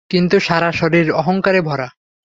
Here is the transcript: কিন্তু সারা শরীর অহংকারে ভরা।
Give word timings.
কিন্তু 0.09 0.37
সারা 0.39 0.69
শরীর 0.71 1.07
অহংকারে 1.11 1.61
ভরা। 1.61 1.87